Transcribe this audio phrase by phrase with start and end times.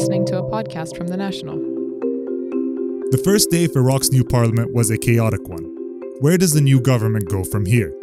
[0.00, 1.56] listening to a podcast from The National.
[3.10, 5.64] The first day of Iraq's new parliament was a chaotic one.
[6.20, 7.94] Where does the new government go from here?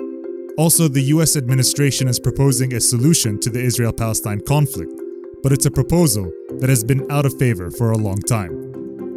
[0.60, 4.94] Also, the US administration is proposing a solution to the Israel Palestine conflict,
[5.42, 8.52] but it's a proposal that has been out of favor for a long time.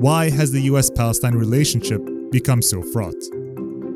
[0.01, 2.01] Why has the US Palestine relationship
[2.31, 3.23] become so fraught?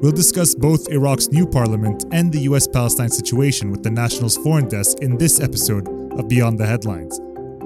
[0.03, 4.69] We'll discuss both Iraq's new parliament and the US Palestine situation with the National's foreign
[4.69, 5.89] desk in this episode
[6.19, 7.19] of Beyond the Headlines.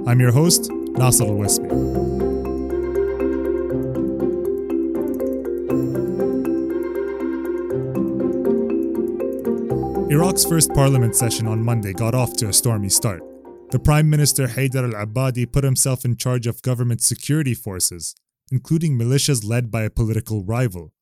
[0.06, 2.18] I'm your host, Nasser Al Wasmi.
[10.10, 13.22] Iraq's first parliament session on Monday got off to a stormy start.
[13.70, 18.14] The Prime Minister Haider al Abadi put himself in charge of government security forces,
[18.50, 20.92] including militias led by a political rival.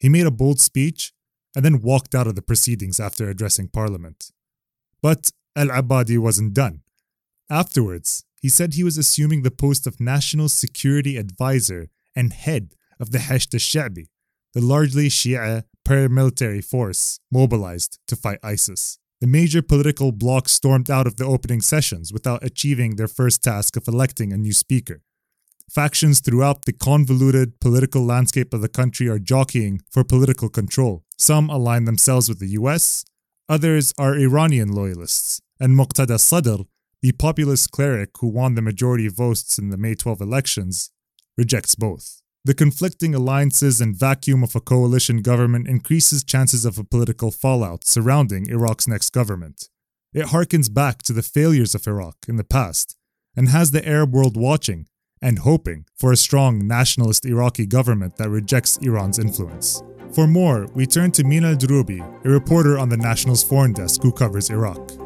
[0.00, 1.12] He made a bold speech
[1.54, 4.30] and then walked out of the proceedings after addressing Parliament.
[5.02, 6.80] But al Abadi wasn't done.
[7.50, 13.10] Afterwards, he said he was assuming the post of National Security Advisor and head of
[13.10, 14.08] the Hashd al-Sha'bi,
[14.52, 18.98] the largely Shia paramilitary force mobilized to fight ISIS.
[19.22, 23.78] The major political bloc stormed out of the opening sessions without achieving their first task
[23.78, 25.00] of electing a new speaker.
[25.70, 31.02] Factions throughout the convoluted political landscape of the country are jockeying for political control.
[31.16, 33.06] Some align themselves with the US,
[33.48, 36.64] others are Iranian loyalists, and Muqtada Sadr
[37.04, 40.90] the populist cleric who won the majority of votes in the May 12 elections
[41.36, 42.22] rejects both.
[42.46, 47.84] The conflicting alliances and vacuum of a coalition government increases chances of a political fallout
[47.84, 49.68] surrounding Iraq's next government.
[50.14, 52.96] It harkens back to the failures of Iraq in the past
[53.36, 54.86] and has the Arab world watching
[55.20, 59.82] and hoping for a strong nationalist Iraqi government that rejects Iran's influence.
[60.14, 64.10] For more, we turn to Mina Aldroubi, a reporter on the National's foreign desk who
[64.10, 65.03] covers Iraq.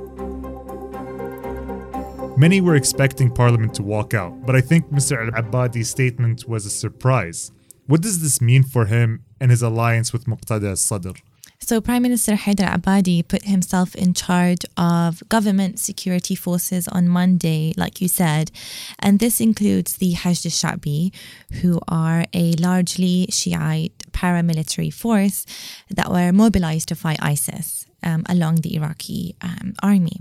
[2.39, 5.19] Many were expecting Parliament to walk out, but I think Mr.
[5.19, 7.50] Al Abadi's statement was a surprise.
[7.89, 11.18] What does this mean for him and his alliance with Muqtada al-Sadr?
[11.58, 17.74] So, Prime Minister Haider Abadi put himself in charge of government security forces on Monday,
[17.77, 18.52] like you said.
[19.01, 21.12] And this includes the Hashd al-Sha'bi,
[21.61, 25.45] who are a largely Shiite paramilitary force
[25.91, 30.20] that were mobilized to fight ISIS um, along the Iraqi um, army.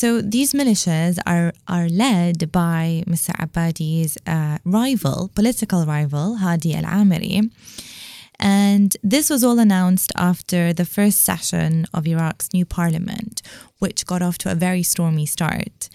[0.00, 3.30] So these militias are, are led by Mr.
[3.30, 7.50] Abadi's uh, rival, political rival, Hadi al Amiri.
[8.38, 13.42] And this was all announced after the first session of Iraq's new parliament,
[13.80, 15.88] which got off to a very stormy start.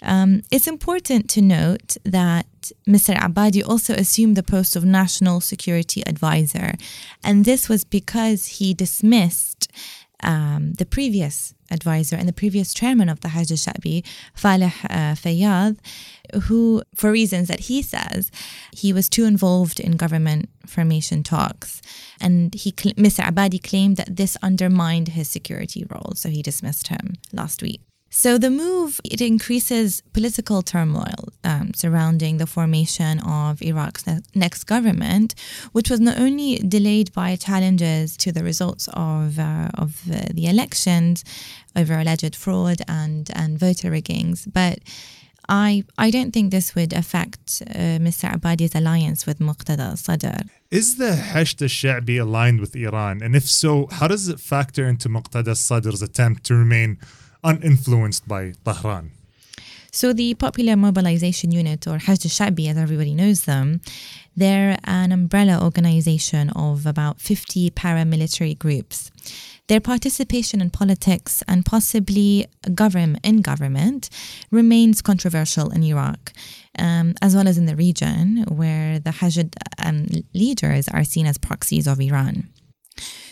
[0.00, 2.46] Um, it's important to note that
[2.88, 3.14] Mr.
[3.14, 6.76] Abadi also assumed the post of National Security Advisor,
[7.22, 9.70] and this was because he dismissed
[10.22, 14.04] um, the previous advisor and the previous chairman of the Hashd al-Sha'bi,
[14.36, 15.78] Faleh uh, Fayyad,
[16.44, 18.30] who, for reasons that he says,
[18.72, 21.80] he was too involved in government formation talks.
[22.20, 23.24] And he, Mr.
[23.24, 27.80] Abadi claimed that this undermined his security role, so he dismissed him last week.
[28.12, 34.64] So the move it increases political turmoil um, surrounding the formation of Iraq's ne- next
[34.64, 35.36] government,
[35.70, 40.46] which was not only delayed by challenges to the results of uh, of uh, the
[40.46, 41.24] elections
[41.76, 44.80] over alleged fraud and and voter riggings, but
[45.48, 48.34] I I don't think this would affect uh, Mr.
[48.36, 50.48] Abadi's alliance with Muqtada al-Sadr.
[50.72, 53.22] Is the Hashd al-Sha'bi aligned with Iran?
[53.22, 56.98] And if so, how does it factor into Muqtada al-Sadr's attempt to remain
[57.44, 59.12] uninfluenced by Tehran.
[59.92, 63.80] So the Popular Mobilization Unit, or Hashd al-Sha'bi as everybody knows them,
[64.36, 69.10] they're an umbrella organization of about 50 paramilitary groups.
[69.66, 74.10] Their participation in politics and possibly government in government
[74.50, 76.32] remains controversial in Iraq,
[76.78, 81.38] um, as well as in the region, where the Hashd um, leaders are seen as
[81.38, 82.48] proxies of Iran.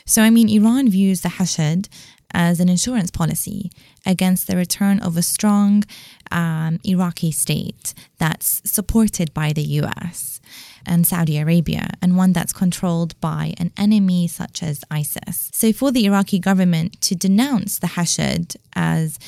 [0.07, 1.89] So, I mean, Iran views the Hashd
[2.33, 3.71] as an insurance policy
[4.05, 5.85] against the return of a strong
[6.31, 10.41] um, Iraqi state that's supported by the US
[10.87, 15.51] and Saudi Arabia, and one that's controlled by an enemy such as ISIS.
[15.53, 19.19] So, for the Iraqi government to denounce the Hashd as,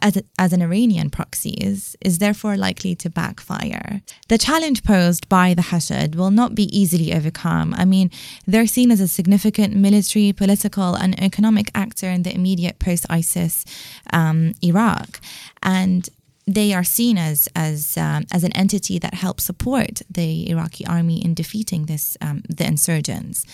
[0.00, 4.02] as, as an Iranian proxy is, is therefore likely to backfire.
[4.28, 7.74] The challenge posed by the Hashd will not be easily overcome.
[7.74, 8.10] I mean,
[8.46, 13.64] they're seen as a significant military, political, and economic actor in the immediate post ISIS
[14.12, 15.20] um, Iraq.
[15.62, 16.08] And
[16.46, 21.24] they are seen as as um, as an entity that helps support the Iraqi army
[21.24, 23.46] in defeating this um, the insurgents.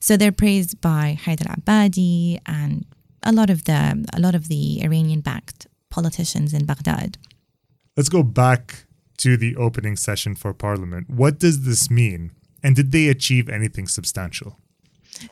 [0.00, 2.86] So they're praised by Haider Abadi and
[3.22, 7.18] a lot of the a lot of the Iranian backed politicians in Baghdad.
[7.96, 8.84] Let's go back
[9.18, 11.10] to the opening session for Parliament.
[11.10, 12.30] What does this mean?
[12.62, 14.56] And did they achieve anything substantial?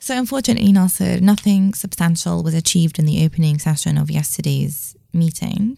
[0.01, 5.77] So, unfortunately, Nasser, nothing substantial was achieved in the opening session of yesterday's meeting.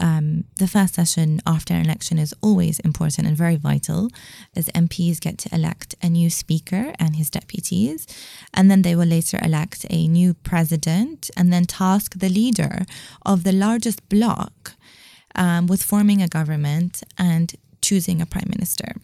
[0.00, 4.08] Um, the first session after an election is always important and very vital,
[4.56, 8.06] as MPs get to elect a new speaker and his deputies,
[8.54, 12.86] and then they will later elect a new president and then task the leader
[13.26, 14.72] of the largest bloc
[15.34, 18.94] um, with forming a government and choosing a prime minister.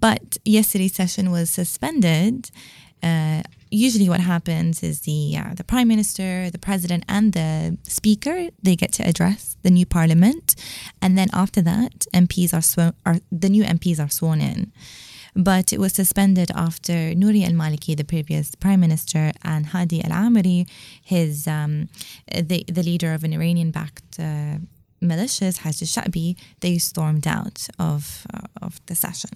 [0.00, 2.50] But yesterday's session was suspended.
[3.06, 8.36] Uh, usually, what happens is the uh, the prime minister, the president, and the speaker
[8.62, 10.46] they get to address the new parliament,
[11.02, 12.94] and then after that, MPs are sworn.
[13.04, 14.72] Are, the new MPs are sworn in.
[15.50, 20.14] But it was suspended after Nouri al Maliki, the previous prime minister, and Hadi al
[20.24, 20.66] Amiri,
[21.02, 21.88] his um,
[22.50, 24.18] the the leader of an Iranian-backed.
[24.18, 24.58] Uh,
[25.02, 29.30] militias, Hashd al-Sha'bi, they stormed out of uh, of the session.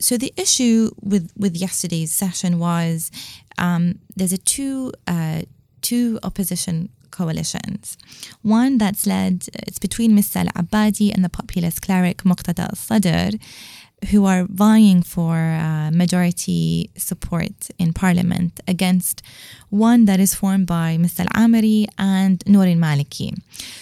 [0.00, 3.10] So the issue with with yesterday's session was
[3.58, 5.42] um, there's a two uh,
[5.82, 7.96] two opposition coalitions.
[8.42, 10.36] One that's led it's between Mr.
[10.36, 13.38] Al-Abadi and the populist cleric Muqtada al-Sadr
[14.10, 19.22] who are vying for uh, majority support in parliament against
[19.70, 21.26] one that is formed by Mr.
[21.34, 23.36] Al-Amiri and Nouri Maliki.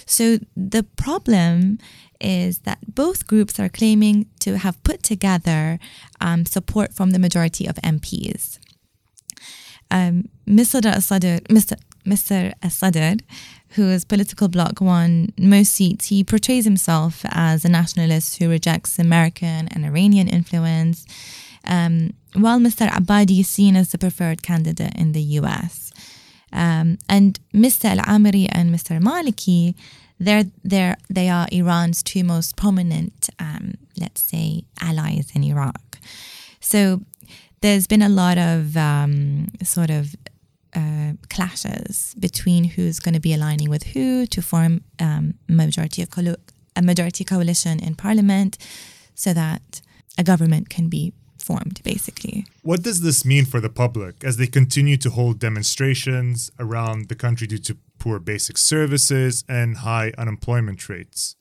[0.06, 1.78] So the problem
[2.20, 5.78] is that both groups are claiming to have put together
[6.20, 8.58] um, support from the majority of MPs.
[9.90, 10.84] Um, Mr.
[10.84, 11.76] Al-Sadr, Mr.
[14.08, 19.84] Political bloc won most seats, he portrays himself as a nationalist who rejects American and
[19.84, 21.04] Iranian influence,
[21.64, 22.88] um, while Mr.
[22.88, 25.92] Abadi is seen as the preferred candidate in the US.
[26.52, 27.84] Um, and Mr.
[27.84, 29.00] Al Amiri and Mr.
[29.00, 29.74] Maliki,
[30.18, 35.98] they're, they're, they are Iran's two most prominent, um, let's say, allies in Iraq.
[36.60, 37.02] So
[37.60, 40.14] there's been a lot of um, sort of
[40.74, 46.08] uh, clashes between who's going to be aligning with who to form um, majority of
[46.76, 48.58] a majority coalition in parliament,
[49.14, 49.80] so that
[50.18, 51.80] a government can be formed.
[51.82, 57.08] Basically, what does this mean for the public as they continue to hold demonstrations around
[57.08, 61.34] the country due to poor basic services and high unemployment rates?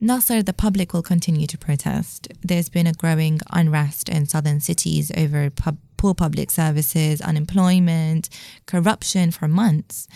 [0.00, 2.28] Nasser, the public will continue to protest.
[2.42, 8.28] There's been a growing unrest in southern cities over pub- poor public services, unemployment,
[8.66, 10.06] corruption for months.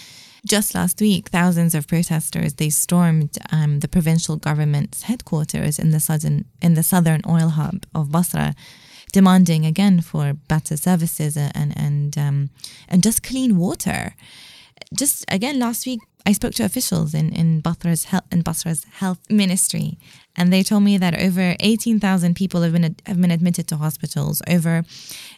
[0.47, 5.99] Just last week, thousands of protesters they stormed um, the provincial government's headquarters in the
[5.99, 8.55] southern in the southern oil hub of Basra,
[9.13, 12.51] demanding again for better services and and um,
[12.89, 14.15] and just clean water.
[14.93, 19.21] Just again last week, I spoke to officials in, in Basra's health in Basra's health
[19.31, 19.99] ministry,
[20.37, 23.77] and they told me that over eighteen thousand people have been have been admitted to
[23.77, 24.83] hospitals over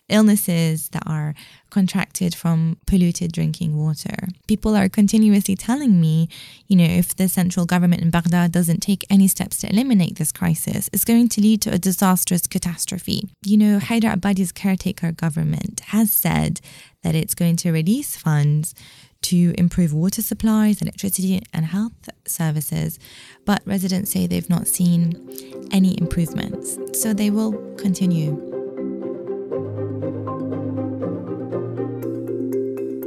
[0.09, 1.35] illnesses that are
[1.69, 4.29] contracted from polluted drinking water.
[4.49, 6.29] People are continuously telling me,
[6.67, 10.33] you know, if the central government in Baghdad doesn't take any steps to eliminate this
[10.33, 13.29] crisis, it's going to lead to a disastrous catastrophe.
[13.45, 16.61] You know, Haider Abadi's caretaker government has said
[17.03, 18.75] that it's going to release funds
[19.23, 22.99] to improve water supplies, electricity, and health services,
[23.45, 25.29] but residents say they've not seen
[25.71, 28.49] any improvements, so they will continue.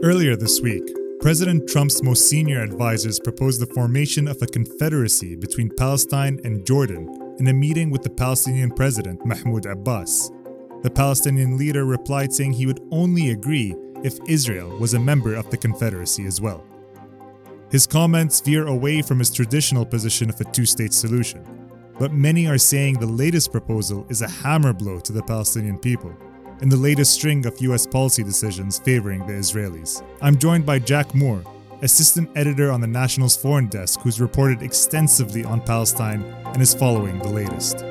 [0.03, 0.84] Earlier this week,
[1.19, 7.36] President Trump's most senior advisors proposed the formation of a confederacy between Palestine and Jordan
[7.39, 10.31] in a meeting with the Palestinian president Mahmoud Abbas.
[10.84, 13.74] The Palestinian leader replied saying he would only agree
[14.05, 16.63] if Israel was a member of the Confederacy as well.
[17.71, 21.43] His comments veer away from his traditional position of a two state solution,
[21.97, 26.15] but many are saying the latest proposal is a hammer blow to the Palestinian people
[26.62, 30.03] in the latest string of US policy decisions favoring the Israelis.
[30.21, 31.43] I'm joined by Jack Moore,
[31.81, 36.21] assistant editor on the National's foreign desk, who's reported extensively on Palestine
[36.53, 37.83] and is following the latest.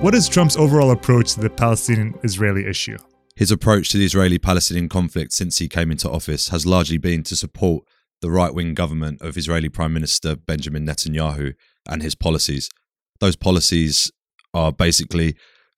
[0.00, 2.96] What is Trump's overall approach to the Palestinian Israeli issue?
[3.38, 7.22] His approach to the Israeli Palestinian conflict since he came into office has largely been
[7.22, 7.84] to support
[8.20, 11.54] the right wing government of Israeli Prime Minister Benjamin Netanyahu
[11.88, 12.68] and his policies.
[13.20, 14.10] Those policies
[14.52, 15.36] are basically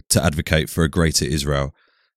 [0.09, 1.75] to advocate for a greater Israel,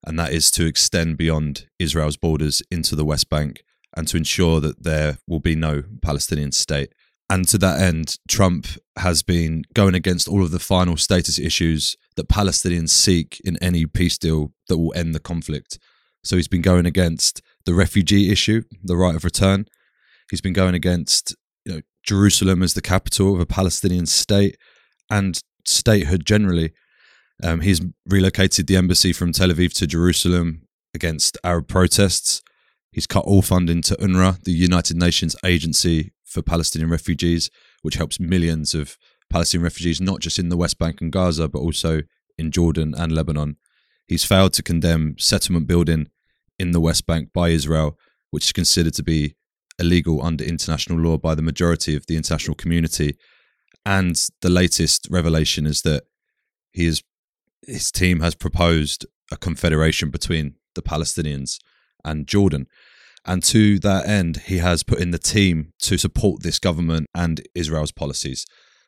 [0.07, 3.65] and that is to extend beyond Israel's borders into the West Bank
[3.97, 6.93] and to ensure that there will be no Palestinian state.
[7.29, 8.65] And to that end, Trump
[8.97, 13.85] has been going against all of the final status issues that Palestinians seek in any
[13.85, 15.79] peace deal that will end the conflict.
[16.23, 19.65] So he's been going against the refugee issue, the right of return.
[20.29, 24.57] He's been going against you know, Jerusalem as the capital of a Palestinian state
[25.09, 26.73] and statehood generally.
[27.43, 32.41] Um, he's relocated the embassy from Tel Aviv to Jerusalem against Arab protests.
[32.91, 37.49] He's cut all funding to UNRWA, the United Nations Agency for Palestinian Refugees,
[37.81, 38.97] which helps millions of
[39.33, 42.03] Palestinian refugees, not just in the West Bank and Gaza, but also
[42.37, 43.57] in Jordan and Lebanon.
[44.07, 46.07] He's failed to condemn settlement building
[46.59, 47.97] in the West Bank by Israel,
[48.29, 49.35] which is considered to be
[49.79, 53.17] illegal under international law by the majority of the international community.
[53.85, 56.03] And the latest revelation is that
[56.71, 57.01] he is,
[57.65, 61.57] his team has proposed a confederation between the Palestinians
[62.05, 62.67] and Jordan.
[63.25, 67.41] And to that end, he has put in the team to support this government and
[67.55, 68.45] Israel's policies.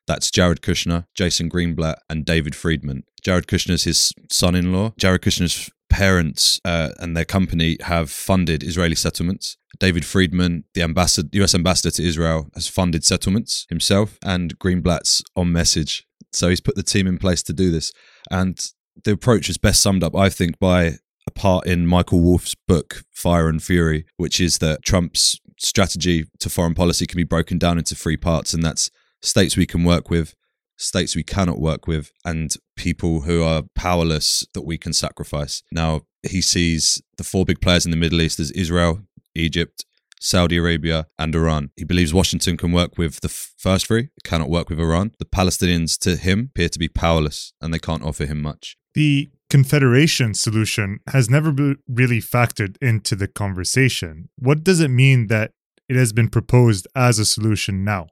[0.07, 3.03] That's Jared Kushner, Jason Greenblatt, and David Friedman.
[3.23, 4.93] Jared Kushner's his son in law.
[4.97, 9.57] Jared Kushner's parents uh, and their company have funded Israeli settlements.
[9.79, 15.51] David Friedman, the ambassador, US ambassador to Israel, has funded settlements himself, and Greenblatt's on
[15.51, 16.05] message.
[16.31, 17.91] So he's put the team in place to do this.
[18.29, 18.59] And
[19.03, 20.97] the approach is best summed up, I think, by
[21.27, 26.49] a part in Michael Wolff's book, Fire and Fury, which is that Trump's strategy to
[26.49, 28.89] foreign policy can be broken down into three parts, and that's
[29.25, 30.35] states we can work with,
[30.77, 35.63] states we cannot work with, and people who are powerless that we can sacrifice.
[35.71, 39.01] Now, he sees the four big players in the Middle East as Israel,
[39.35, 39.85] Egypt,
[40.19, 41.71] Saudi Arabia, and Iran.
[41.75, 45.11] He believes Washington can work with the first three, cannot work with Iran.
[45.19, 48.77] The Palestinians, to him, appear to be powerless and they can't offer him much.
[48.93, 54.29] The confederation solution has never be- really factored into the conversation.
[54.37, 55.51] What does it mean that
[55.87, 58.07] it has been proposed as a solution now?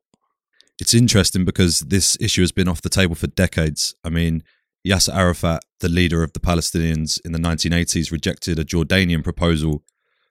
[0.79, 3.95] It's interesting because this issue has been off the table for decades.
[4.03, 4.43] I mean,
[4.85, 9.83] Yasser Arafat, the leader of the Palestinians in the 1980s, rejected a Jordanian proposal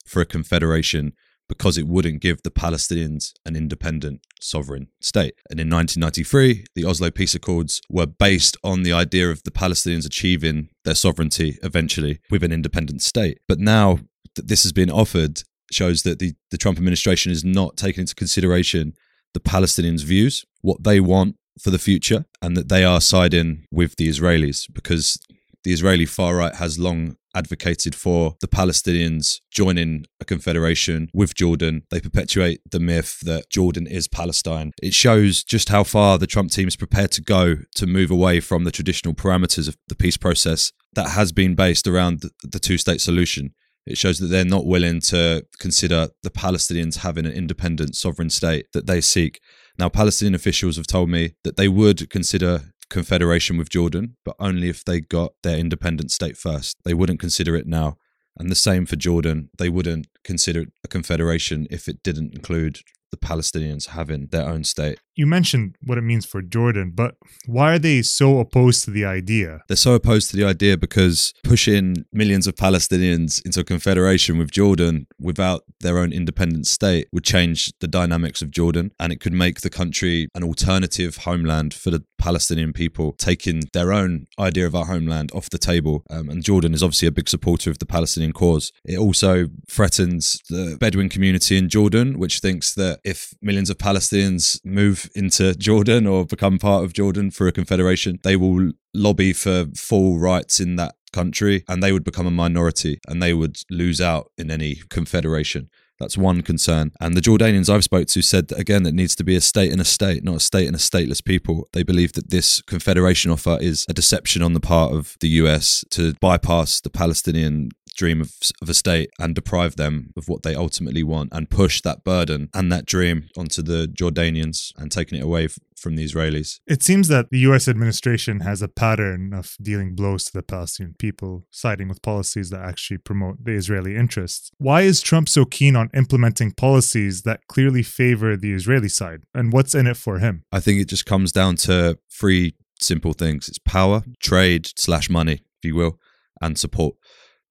[0.05, 1.15] for a confederation
[1.49, 5.35] because it wouldn't give the Palestinians an independent sovereign state.
[5.51, 10.07] And in 1993, the Oslo Peace Accords were based on the idea of the Palestinians
[10.07, 13.39] achieving their sovereignty eventually with an independent state.
[13.49, 13.99] But now
[14.35, 18.15] that this has been offered, shows that the, the Trump administration is not taking into
[18.15, 18.95] consideration
[19.35, 23.97] the Palestinians' views, what they want for the future, and that they are siding with
[23.97, 25.19] the Israelis because
[25.65, 31.83] the Israeli far right has long advocated for the Palestinians joining a confederation with Jordan.
[31.91, 34.73] They perpetuate the myth that Jordan is Palestine.
[34.83, 38.41] It shows just how far the Trump team is prepared to go to move away
[38.41, 42.77] from the traditional parameters of the peace process that has been based around the two
[42.77, 43.55] state solution.
[43.87, 48.67] It shows that they're not willing to consider the Palestinians having an independent sovereign state
[48.73, 49.41] that they seek.
[49.79, 54.69] Now, Palestinian officials have told me that they would consider confederation with Jordan, but only
[54.69, 56.77] if they got their independent state first.
[56.85, 57.97] They wouldn't consider it now.
[58.39, 59.51] And the same for Jordan.
[59.59, 64.99] They wouldn't consider a confederation if it didn't include the Palestinians having their own state.
[65.15, 67.17] You mentioned what it means for Jordan, but
[67.47, 69.63] why are they so opposed to the idea?
[69.69, 74.51] They're so opposed to the idea because pushing millions of Palestinians into a confederation with
[74.51, 79.33] Jordan without their own independent state would change the dynamics of Jordan and it could
[79.33, 84.77] make the country an alternative homeland for the Palestinian people, taking their own idea of
[84.77, 86.05] our homeland off the table.
[86.09, 88.71] Um, and Jordan is obviously a big supporter of the Palestinian cause.
[88.85, 94.65] It also threatens the Bedouin community in Jordan, which thinks that if millions of Palestinians
[94.65, 99.67] move into Jordan or become part of Jordan for a confederation, they will lobby for
[99.77, 104.01] full rights in that country and they would become a minority and they would lose
[104.01, 105.69] out in any confederation.
[106.03, 106.91] That's one concern.
[107.01, 109.71] And the Jordanians I've spoke to said that again, it needs to be a state
[109.71, 111.69] and a state, not a state and a stateless people.
[111.73, 115.85] They believe that this confederation offer is a deception on the part of the US
[115.91, 120.57] to bypass the Palestinian dream of, of a state and deprive them of what they
[120.57, 125.25] ultimately want and push that burden and that dream onto the Jordanians and taking it
[125.25, 125.49] away
[125.83, 126.61] from the Israelis.
[126.67, 130.95] It seems that the US administration has a pattern of dealing blows to the Palestinian
[130.99, 134.51] people, siding with policies that actually promote the Israeli interests.
[134.59, 139.25] Why is Trump so keen on implementing policies that clearly favor the Israeli side?
[139.35, 140.45] And what's in it for him?
[140.53, 145.35] I think it just comes down to three simple things it's power, trade, slash money,
[145.35, 145.99] if you will,
[146.41, 146.97] and support.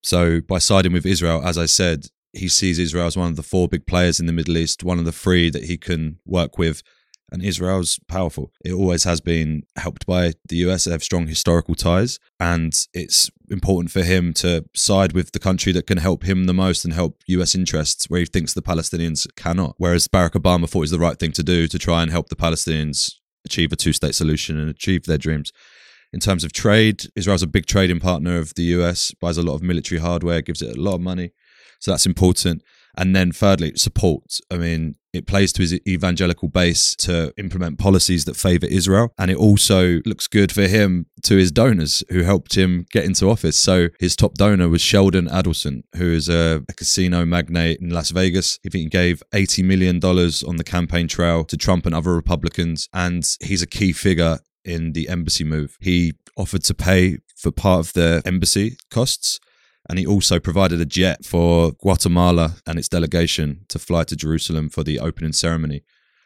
[0.01, 3.43] So by siding with Israel, as I said, he sees Israel as one of the
[3.43, 6.57] four big players in the Middle East, one of the three that he can work
[6.57, 6.81] with.
[7.31, 8.51] And Israel's powerful.
[8.65, 10.83] It always has been helped by the US.
[10.83, 12.19] They have strong historical ties.
[12.39, 16.53] And it's important for him to side with the country that can help him the
[16.53, 19.75] most and help US interests where he thinks the Palestinians cannot.
[19.77, 22.29] Whereas Barack Obama thought it was the right thing to do to try and help
[22.29, 23.13] the Palestinians
[23.45, 25.51] achieve a two state solution and achieve their dreams.
[26.13, 29.55] In terms of trade, Israel's a big trading partner of the US, buys a lot
[29.55, 31.31] of military hardware, gives it a lot of money.
[31.79, 32.61] So that's important.
[32.97, 34.39] And then thirdly, support.
[34.49, 39.13] I mean, it plays to his evangelical base to implement policies that favor Israel.
[39.17, 43.29] And it also looks good for him to his donors who helped him get into
[43.29, 43.57] office.
[43.57, 48.11] So his top donor was Sheldon Adelson, who is a, a casino magnate in Las
[48.11, 48.59] Vegas.
[48.63, 52.87] He gave $80 million on the campaign trail to Trump and other Republicans.
[52.93, 55.77] And he's a key figure in the embassy move.
[55.81, 59.39] He offered to pay for part of the embassy costs
[59.91, 64.69] and he also provided a jet for Guatemala and its delegation to fly to Jerusalem
[64.69, 65.83] for the opening ceremony.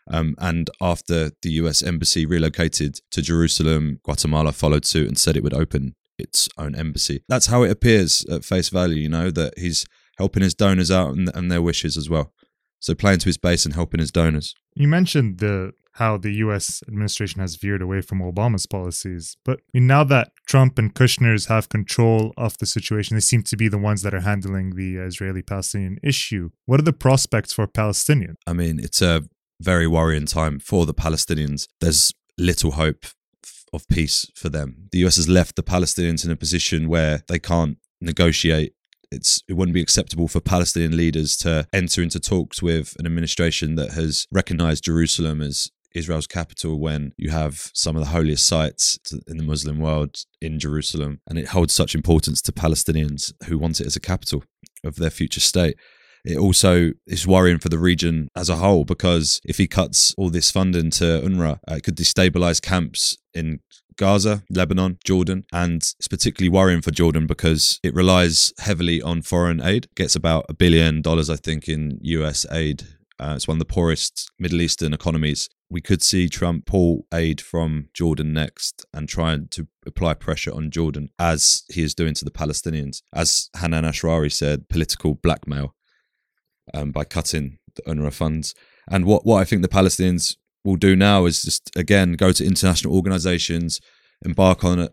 [0.07, 5.41] Um, and after the US embassy relocated to Jerusalem, Guatemala followed suit and said it
[5.41, 7.23] would open its own embassy.
[7.27, 9.83] That's how it appears at face value, you know, that he's
[10.19, 12.33] helping his donors out and, and their wishes as well.
[12.79, 14.53] So playing to his base and helping his donors.
[14.75, 19.37] You mentioned the how the US administration has veered away from Obama's policies.
[19.45, 23.43] But I mean, now that Trump and Kushner's have control of the situation, they seem
[23.43, 26.49] to be the ones that are handling the Israeli Palestinian issue.
[26.65, 28.35] What are the prospects for Palestinians?
[28.45, 29.23] I mean, it's a
[29.61, 31.67] very worrying time for the Palestinians.
[31.79, 33.05] There's little hope
[33.71, 34.89] of peace for them.
[34.91, 38.73] The US has left the Palestinians in a position where they can't negotiate
[39.11, 43.75] it's it wouldn't be acceptable for Palestinian leaders to enter into talks with an administration
[43.75, 48.99] that has recognized Jerusalem as Israel's capital when you have some of the holiest sites
[49.27, 53.79] in the Muslim world in Jerusalem, and it holds such importance to Palestinians who want
[53.79, 54.43] it as a capital
[54.83, 55.77] of their future state.
[56.25, 60.31] It also is worrying for the region as a whole because if he cuts all
[60.31, 63.59] this funding to UNRWA, uh, it could destabilize camps in
[63.97, 69.61] Gaza, Lebanon, Jordan, and it's particularly worrying for Jordan because it relies heavily on foreign
[69.61, 69.85] aid.
[69.85, 72.83] It gets about a billion dollars, I think, in US aid.
[73.19, 77.41] Uh, it's one of the poorest Middle Eastern economies we could see Trump pull aid
[77.41, 82.25] from Jordan next and try to apply pressure on Jordan as he is doing to
[82.25, 83.01] the Palestinians.
[83.13, 85.75] As Hanan Ashrawi said, political blackmail
[86.73, 88.53] um, by cutting the UNRWA funds.
[88.89, 92.45] And what, what I think the Palestinians will do now is just, again, go to
[92.45, 93.81] international organizations,
[94.23, 94.89] embark on a,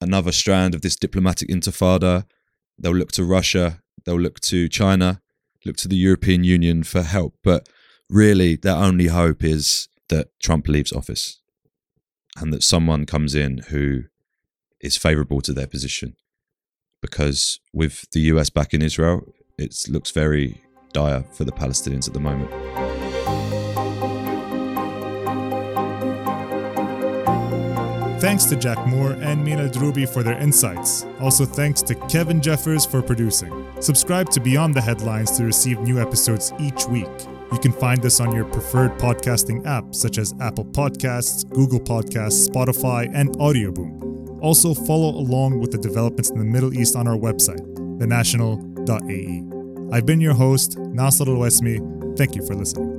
[0.00, 2.24] another strand of this diplomatic intifada.
[2.78, 5.20] They'll look to Russia, they'll look to China,
[5.64, 7.36] look to the European Union for help.
[7.42, 7.68] But
[8.08, 11.40] really, their only hope is that Trump leaves office
[12.36, 14.04] and that someone comes in who
[14.80, 16.16] is favorable to their position.
[17.00, 19.22] Because with the US back in Israel,
[19.58, 20.62] it looks very
[20.92, 22.50] dire for the Palestinians at the moment.
[28.20, 31.04] Thanks to Jack Moore and Mina Droubi for their insights.
[31.20, 33.66] Also, thanks to Kevin Jeffers for producing.
[33.80, 37.33] Subscribe to Beyond the Headlines to receive new episodes each week.
[37.54, 42.48] You can find us on your preferred podcasting app, such as Apple Podcasts, Google Podcasts,
[42.48, 44.40] Spotify, and Audioboom.
[44.42, 47.60] Also, follow along with the developments in the Middle East on our website,
[48.00, 49.96] thenational.ae.
[49.96, 52.18] I've been your host, Nasser Al Wasmi.
[52.18, 52.93] Thank you for listening.